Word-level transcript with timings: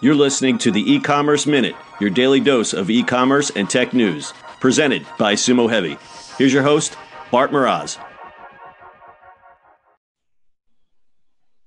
You're 0.00 0.14
listening 0.14 0.58
to 0.58 0.70
the 0.70 0.92
e 0.92 1.00
commerce 1.00 1.46
minute, 1.46 1.74
your 2.00 2.10
daily 2.10 2.40
dose 2.40 2.72
of 2.72 2.90
e 2.90 3.02
commerce 3.02 3.50
and 3.50 3.68
tech 3.68 3.92
news, 3.92 4.32
presented 4.60 5.06
by 5.18 5.34
Sumo 5.34 5.70
Heavy. 5.70 5.96
Here's 6.38 6.52
your 6.52 6.62
host, 6.62 6.96
Bart 7.30 7.50
Mroz. 7.50 7.98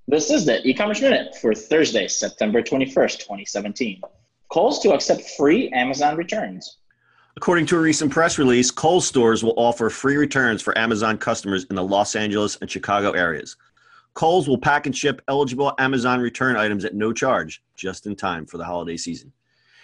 This 0.09 0.31
is 0.31 0.45
the 0.45 0.65
e-commerce 0.65 1.01
minute 1.01 1.35
for 1.35 1.53
Thursday, 1.53 2.07
September 2.07 2.61
21st, 2.61 3.19
2017. 3.19 4.01
Kohl's 4.47 4.79
to 4.79 4.93
accept 4.93 5.21
free 5.37 5.69
Amazon 5.71 6.15
returns. 6.15 6.77
According 7.35 7.65
to 7.65 7.77
a 7.77 7.81
recent 7.81 8.11
press 8.11 8.37
release, 8.37 8.71
Kohl's 8.71 9.05
stores 9.05 9.43
will 9.43 9.53
offer 9.57 9.89
free 9.89 10.15
returns 10.15 10.61
for 10.61 10.77
Amazon 10.77 11.17
customers 11.17 11.65
in 11.65 11.75
the 11.75 11.83
Los 11.83 12.15
Angeles 12.15 12.55
and 12.61 12.71
Chicago 12.71 13.11
areas. 13.11 13.57
Kohl's 14.17 14.47
will 14.47 14.57
pack 14.57 14.87
and 14.87 14.97
ship 14.97 15.21
eligible 15.27 15.75
Amazon 15.77 16.19
return 16.19 16.57
items 16.57 16.83
at 16.85 16.95
no 16.95 17.13
charge, 17.13 17.61
just 17.75 18.07
in 18.07 18.15
time 18.15 18.47
for 18.47 18.57
the 18.57 18.63
holiday 18.63 18.97
season. 18.97 19.31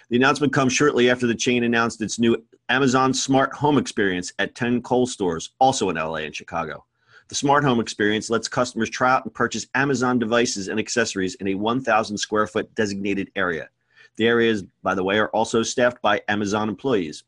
The 0.10 0.16
announcement 0.16 0.52
comes 0.52 0.74
shortly 0.74 1.12
after 1.12 1.28
the 1.28 1.36
chain 1.36 1.64
announced 1.64 2.02
its 2.02 2.18
new 2.18 2.44
Amazon 2.68 3.14
Smart 3.14 3.54
Home 3.54 3.78
experience 3.78 4.34
at 4.40 4.56
10 4.56 4.82
Kohl's 4.82 5.12
stores, 5.12 5.52
also 5.60 5.92
in 5.92 5.98
LA 5.98 6.16
and 6.16 6.36
Chicago. 6.36 6.84
The 7.28 7.36
smart 7.36 7.64
home 7.64 7.80
experience 7.80 8.32
lets 8.32 8.48
customers 8.48 8.90
try 8.90 9.12
out 9.12 9.24
and 9.24 9.32
purchase 9.32 9.68
Amazon 9.76 10.18
devices 10.18 10.68
and 10.68 10.80
accessories 10.80 11.36
in 11.36 11.50
a 11.50 11.54
1,000 11.54 12.18
square 12.18 12.48
foot 12.48 12.74
designated 12.74 13.30
area. 13.36 13.70
The 14.16 14.26
areas, 14.26 14.64
by 14.82 14.96
the 14.96 15.04
way, 15.04 15.20
are 15.20 15.30
also 15.30 15.62
staffed 15.62 16.02
by 16.02 16.24
Amazon 16.28 16.70
employees. 16.70 17.24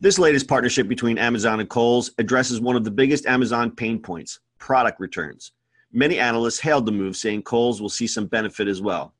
This 0.00 0.18
latest 0.18 0.48
partnership 0.48 0.88
between 0.88 1.18
Amazon 1.18 1.60
and 1.60 1.68
Kohl's 1.68 2.10
addresses 2.16 2.58
one 2.58 2.74
of 2.74 2.84
the 2.84 2.90
biggest 2.90 3.26
Amazon 3.26 3.70
pain 3.70 3.98
points 3.98 4.40
product 4.58 4.98
returns. 4.98 5.52
Many 5.94 6.18
analysts 6.18 6.60
hailed 6.60 6.84
the 6.84 6.92
move, 6.92 7.16
saying 7.16 7.42
Kohl's 7.42 7.80
will 7.80 7.88
see 7.88 8.06
some 8.06 8.26
benefit 8.26 8.68
as 8.68 8.82
well. 8.82 9.14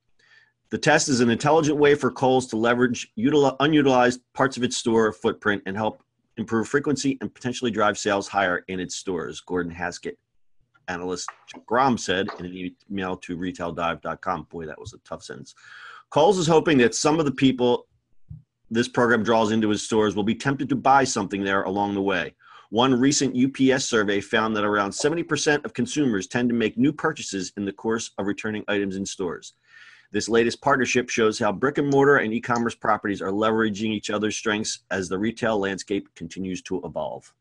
The 0.70 0.78
test 0.78 1.08
is 1.08 1.20
an 1.20 1.30
intelligent 1.30 1.78
way 1.78 1.94
for 1.94 2.10
Kohl's 2.10 2.48
to 2.48 2.56
leverage 2.56 3.12
util- 3.16 3.56
unutilized 3.60 4.20
parts 4.34 4.56
of 4.56 4.64
its 4.64 4.76
store 4.76 5.12
footprint 5.12 5.62
and 5.66 5.76
help 5.76 6.02
improve 6.36 6.68
frequency, 6.68 7.16
and 7.20 7.32
potentially 7.32 7.70
drive 7.70 7.96
sales 7.96 8.28
higher 8.28 8.64
in 8.68 8.80
its 8.80 8.96
stores, 8.96 9.40
Gordon 9.40 9.70
Haskett, 9.70 10.18
analyst 10.88 11.30
Grom 11.66 11.96
said 11.96 12.26
in 12.38 12.46
an 12.46 12.74
email 12.90 13.16
to 13.18 13.36
retaildive.com. 13.36 14.48
Boy, 14.50 14.66
that 14.66 14.78
was 14.78 14.92
a 14.92 14.98
tough 14.98 15.22
sentence. 15.22 15.54
Kohl's 16.10 16.38
is 16.38 16.46
hoping 16.46 16.78
that 16.78 16.94
some 16.94 17.18
of 17.18 17.24
the 17.24 17.32
people 17.32 17.86
this 18.70 18.88
program 18.88 19.22
draws 19.22 19.52
into 19.52 19.68
his 19.68 19.82
stores 19.82 20.16
will 20.16 20.24
be 20.24 20.34
tempted 20.34 20.68
to 20.68 20.76
buy 20.76 21.04
something 21.04 21.44
there 21.44 21.62
along 21.62 21.94
the 21.94 22.02
way. 22.02 22.34
One 22.74 22.98
recent 22.98 23.36
UPS 23.36 23.84
survey 23.84 24.20
found 24.20 24.56
that 24.56 24.64
around 24.64 24.90
70% 24.90 25.64
of 25.64 25.72
consumers 25.74 26.26
tend 26.26 26.48
to 26.48 26.56
make 26.56 26.76
new 26.76 26.92
purchases 26.92 27.52
in 27.56 27.64
the 27.64 27.72
course 27.72 28.10
of 28.18 28.26
returning 28.26 28.64
items 28.66 28.96
in 28.96 29.06
stores. 29.06 29.52
This 30.10 30.28
latest 30.28 30.60
partnership 30.60 31.08
shows 31.08 31.38
how 31.38 31.52
brick 31.52 31.78
and 31.78 31.88
mortar 31.88 32.16
and 32.16 32.34
e 32.34 32.40
commerce 32.40 32.74
properties 32.74 33.22
are 33.22 33.30
leveraging 33.30 33.92
each 33.92 34.10
other's 34.10 34.36
strengths 34.36 34.80
as 34.90 35.08
the 35.08 35.16
retail 35.16 35.56
landscape 35.56 36.12
continues 36.16 36.62
to 36.62 36.82
evolve. 36.84 37.32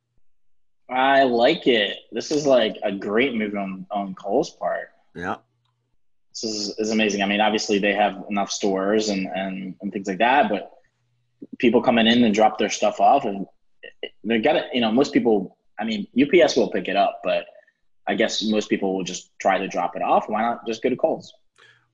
I 0.87 1.23
like 1.23 1.65
it. 1.65 1.97
This 2.11 2.29
is 2.29 2.45
like 2.45 2.77
a 2.83 2.91
great 2.91 3.33
move 3.33 3.55
on, 3.55 3.87
on 3.89 4.13
Kohl's 4.13 4.51
part. 4.51 4.89
Yeah. 5.15 5.37
This 6.29 6.43
is, 6.43 6.77
is 6.77 6.91
amazing. 6.91 7.23
I 7.23 7.25
mean, 7.25 7.41
obviously, 7.41 7.79
they 7.79 7.93
have 7.93 8.23
enough 8.29 8.51
stores 8.51 9.09
and, 9.09 9.25
and, 9.33 9.73
and 9.81 9.91
things 9.91 10.07
like 10.07 10.19
that, 10.19 10.47
but 10.47 10.73
people 11.57 11.81
coming 11.81 12.05
in 12.05 12.23
and 12.23 12.35
drop 12.35 12.59
their 12.59 12.69
stuff 12.69 12.99
off, 12.99 13.25
and 13.25 13.47
they 14.23 14.39
got 14.39 14.55
it. 14.55 14.65
You 14.73 14.81
know, 14.81 14.91
most 14.91 15.13
people, 15.13 15.57
I 15.79 15.83
mean, 15.83 16.07
UPS 16.19 16.55
will 16.55 16.69
pick 16.69 16.87
it 16.87 16.95
up, 16.95 17.21
but 17.23 17.45
I 18.07 18.15
guess 18.15 18.43
most 18.43 18.69
people 18.69 18.95
will 18.95 19.03
just 19.03 19.31
try 19.39 19.57
to 19.57 19.67
drop 19.67 19.95
it 19.95 20.01
off. 20.01 20.27
Why 20.27 20.41
not 20.41 20.65
just 20.67 20.81
go 20.81 20.89
to 20.89 20.95
Kohl's? 20.95 21.33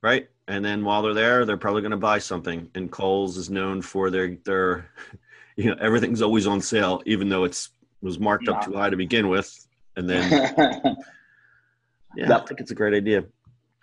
Right 0.02 0.28
and 0.50 0.64
then 0.64 0.84
while 0.84 1.00
they're 1.00 1.14
there, 1.14 1.44
they're 1.44 1.56
probably 1.56 1.80
going 1.80 1.92
to 1.92 1.96
buy 1.96 2.18
something. 2.18 2.68
And 2.74 2.90
Kohl's 2.90 3.36
is 3.36 3.50
known 3.50 3.80
for 3.80 4.10
their 4.10 4.36
their, 4.44 4.90
you 5.56 5.66
know, 5.66 5.76
everything's 5.80 6.22
always 6.22 6.46
on 6.46 6.60
sale, 6.60 7.02
even 7.06 7.28
though 7.28 7.44
it's 7.44 7.70
was 8.02 8.18
marked 8.18 8.48
up 8.48 8.64
too 8.64 8.72
high 8.72 8.90
to 8.90 8.96
begin 8.96 9.28
with. 9.28 9.66
And 9.96 10.10
then, 10.10 10.30
yeah. 12.16 12.36
I 12.36 12.44
think 12.46 12.60
it's 12.60 12.72
a 12.72 12.74
great 12.74 12.94
idea. 12.94 13.24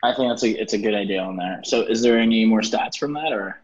I 0.03 0.13
think 0.13 0.29
that's 0.29 0.43
a 0.43 0.49
it's 0.49 0.73
a 0.73 0.77
good 0.77 0.93
idea 0.93 1.21
on 1.21 1.37
there. 1.37 1.61
So, 1.63 1.83
is 1.83 2.01
there 2.01 2.19
any 2.19 2.43
more 2.45 2.61
stats 2.61 2.97
from 2.97 3.13
that, 3.13 3.31
or? 3.31 3.61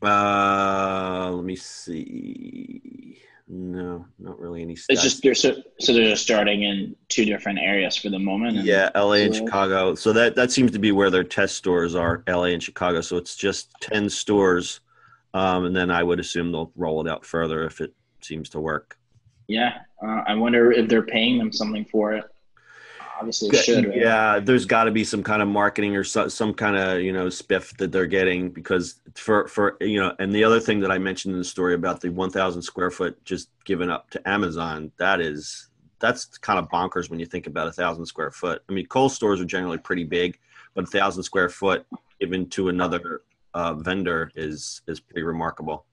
Uh, 0.00 1.32
let 1.32 1.44
me 1.44 1.56
see. 1.56 3.05
No, 3.48 4.04
not 4.18 4.40
really 4.40 4.62
any. 4.62 4.74
Stats. 4.74 4.86
It's 4.88 5.02
just 5.02 5.22
they're 5.22 5.34
so 5.34 5.56
so 5.78 5.92
they're 5.92 6.10
just 6.10 6.24
starting 6.24 6.64
in 6.64 6.96
two 7.08 7.24
different 7.24 7.60
areas 7.60 7.96
for 7.96 8.10
the 8.10 8.18
moment. 8.18 8.56
yeah, 8.56 8.90
LA 8.94 9.12
and 9.12 9.34
Chicago. 9.34 9.94
So 9.94 10.12
that 10.12 10.34
that 10.34 10.50
seems 10.50 10.72
to 10.72 10.80
be 10.80 10.90
where 10.90 11.10
their 11.10 11.24
test 11.24 11.56
stores 11.56 11.94
are, 11.94 12.24
LA 12.28 12.46
and 12.46 12.62
Chicago. 12.62 13.00
So 13.00 13.16
it's 13.16 13.36
just 13.36 13.72
ten 13.80 14.10
stores, 14.10 14.80
um, 15.32 15.64
and 15.64 15.76
then 15.76 15.92
I 15.92 16.02
would 16.02 16.18
assume 16.18 16.50
they'll 16.50 16.72
roll 16.74 17.06
it 17.06 17.08
out 17.10 17.24
further 17.24 17.64
if 17.64 17.80
it 17.80 17.94
seems 18.20 18.48
to 18.50 18.60
work. 18.60 18.98
Yeah, 19.46 19.78
uh, 20.04 20.22
I 20.26 20.34
wonder 20.34 20.72
if 20.72 20.88
they're 20.88 21.06
paying 21.06 21.38
them 21.38 21.52
something 21.52 21.84
for 21.84 22.14
it 22.14 22.24
obviously 23.18 23.56
should. 23.58 23.86
Right? 23.86 23.98
Yeah, 23.98 24.40
there's 24.40 24.64
got 24.64 24.84
to 24.84 24.90
be 24.90 25.04
some 25.04 25.22
kind 25.22 25.42
of 25.42 25.48
marketing 25.48 25.96
or 25.96 26.04
so, 26.04 26.28
some 26.28 26.54
kind 26.54 26.76
of 26.76 27.00
you 27.00 27.12
know 27.12 27.26
spiff 27.26 27.76
that 27.78 27.92
they're 27.92 28.06
getting 28.06 28.50
because 28.50 29.00
for 29.14 29.46
for 29.48 29.76
you 29.80 30.00
know, 30.00 30.14
and 30.18 30.34
the 30.34 30.44
other 30.44 30.60
thing 30.60 30.80
that 30.80 30.90
I 30.90 30.98
mentioned 30.98 31.32
in 31.32 31.38
the 31.38 31.44
story 31.44 31.74
about 31.74 32.00
the 32.00 32.10
1,000 32.10 32.62
square 32.62 32.90
foot 32.90 33.22
just 33.24 33.48
given 33.64 33.90
up 33.90 34.10
to 34.10 34.28
Amazon, 34.28 34.92
that 34.98 35.20
is 35.20 35.68
that's 35.98 36.26
kind 36.38 36.58
of 36.58 36.68
bonkers 36.68 37.10
when 37.10 37.18
you 37.18 37.26
think 37.26 37.46
about 37.46 37.68
a 37.68 37.72
thousand 37.72 38.06
square 38.06 38.30
foot. 38.30 38.62
I 38.68 38.72
mean, 38.72 38.86
Kohl's 38.86 39.14
stores 39.14 39.40
are 39.40 39.46
generally 39.46 39.78
pretty 39.78 40.04
big, 40.04 40.38
but 40.74 40.84
a 40.84 40.86
thousand 40.86 41.22
square 41.22 41.48
foot 41.48 41.86
given 42.20 42.48
to 42.50 42.68
another 42.68 43.22
uh, 43.54 43.74
vendor 43.74 44.30
is 44.34 44.82
is 44.86 45.00
pretty 45.00 45.22
remarkable. 45.22 45.86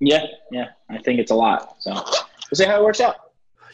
Yeah, 0.00 0.26
yeah, 0.52 0.68
I 0.90 0.98
think 0.98 1.20
it's 1.20 1.30
a 1.30 1.34
lot. 1.34 1.76
So 1.82 1.92
we'll 1.94 2.54
see 2.54 2.64
how 2.64 2.80
it 2.80 2.84
works 2.84 3.00
out. 3.00 3.16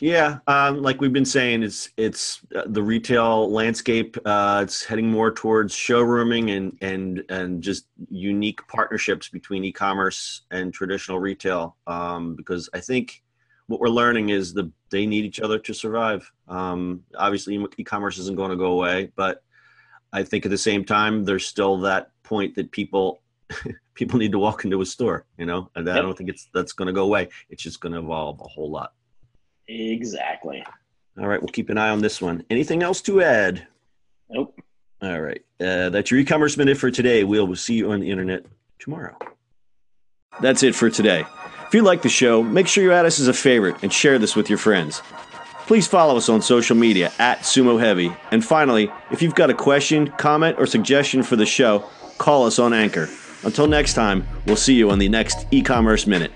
Yeah, 0.02 0.38
um, 0.48 0.82
like 0.82 1.00
we've 1.00 1.12
been 1.12 1.24
saying, 1.24 1.62
it's 1.62 1.88
it's 1.96 2.40
uh, 2.56 2.64
the 2.66 2.82
retail 2.82 3.48
landscape. 3.52 4.16
Uh, 4.24 4.58
it's 4.64 4.84
heading 4.84 5.08
more 5.08 5.30
towards 5.30 5.76
showrooming 5.76 6.56
and 6.56 6.76
and 6.82 7.22
and 7.28 7.62
just 7.62 7.86
unique 8.10 8.66
partnerships 8.66 9.28
between 9.28 9.62
e-commerce 9.64 10.42
and 10.50 10.74
traditional 10.74 11.20
retail. 11.20 11.76
Um, 11.86 12.34
because 12.34 12.68
I 12.74 12.80
think 12.80 13.22
what 13.68 13.78
we're 13.78 13.90
learning 13.90 14.30
is 14.30 14.52
the 14.52 14.72
they 14.90 15.06
need 15.06 15.24
each 15.24 15.38
other 15.38 15.60
to 15.60 15.72
survive. 15.72 16.28
Um, 16.48 17.04
obviously, 17.16 17.64
e-commerce 17.76 18.18
isn't 18.18 18.36
going 18.36 18.50
to 18.50 18.56
go 18.56 18.72
away, 18.72 19.12
but 19.14 19.44
I 20.12 20.24
think 20.24 20.44
at 20.44 20.50
the 20.50 20.58
same 20.58 20.84
time, 20.84 21.24
there's 21.24 21.46
still 21.46 21.76
that 21.82 22.10
point 22.24 22.56
that 22.56 22.72
people 22.72 23.22
people 23.94 24.18
need 24.18 24.32
to 24.32 24.40
walk 24.40 24.64
into 24.64 24.80
a 24.80 24.86
store. 24.86 25.26
You 25.38 25.46
know, 25.46 25.70
and. 25.76 25.88
I 25.88 26.02
don't 26.02 26.18
think 26.18 26.28
it's 26.28 26.48
that's 26.52 26.72
going 26.72 26.86
to 26.86 26.92
go 26.92 27.04
away. 27.04 27.28
It's 27.50 27.62
just 27.62 27.80
going 27.80 27.92
to 27.92 28.00
evolve 28.00 28.40
a 28.40 28.48
whole 28.48 28.68
lot. 28.68 28.94
Exactly. 29.68 30.64
All 31.18 31.26
right, 31.26 31.40
we'll 31.40 31.52
keep 31.52 31.70
an 31.70 31.78
eye 31.78 31.90
on 31.90 32.00
this 32.00 32.20
one. 32.20 32.44
Anything 32.50 32.82
else 32.82 33.00
to 33.02 33.22
add? 33.22 33.66
Nope. 34.30 34.58
All 35.02 35.20
right. 35.20 35.42
Uh, 35.60 35.90
that's 35.90 36.10
your 36.10 36.20
e-commerce 36.20 36.56
minute 36.56 36.78
for 36.78 36.90
today. 36.90 37.24
We'll 37.24 37.54
see 37.56 37.74
you 37.74 37.92
on 37.92 38.00
the 38.00 38.10
internet 38.10 38.44
tomorrow. 38.78 39.16
That's 40.40 40.62
it 40.62 40.74
for 40.74 40.88
today. 40.90 41.24
If 41.66 41.74
you 41.74 41.82
like 41.82 42.02
the 42.02 42.08
show, 42.08 42.42
make 42.42 42.66
sure 42.66 42.82
you 42.84 42.92
add 42.92 43.06
us 43.06 43.20
as 43.20 43.28
a 43.28 43.34
favorite 43.34 43.76
and 43.82 43.92
share 43.92 44.18
this 44.18 44.34
with 44.36 44.48
your 44.48 44.58
friends. 44.58 45.02
Please 45.66 45.86
follow 45.86 46.16
us 46.16 46.28
on 46.28 46.42
social 46.42 46.76
media 46.76 47.12
at 47.18 47.40
Sumo 47.40 47.80
Heavy. 47.80 48.12
And 48.30 48.44
finally, 48.44 48.90
if 49.10 49.22
you've 49.22 49.34
got 49.34 49.50
a 49.50 49.54
question, 49.54 50.08
comment, 50.12 50.56
or 50.58 50.66
suggestion 50.66 51.22
for 51.22 51.36
the 51.36 51.46
show, 51.46 51.80
call 52.18 52.46
us 52.46 52.58
on 52.58 52.72
Anchor. 52.72 53.08
Until 53.44 53.66
next 53.66 53.94
time, 53.94 54.26
we'll 54.46 54.56
see 54.56 54.74
you 54.74 54.90
on 54.90 54.98
the 54.98 55.08
next 55.08 55.46
e 55.50 55.62
commerce 55.62 56.06
minute. 56.06 56.32